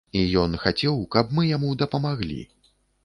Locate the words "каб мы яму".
1.15-1.69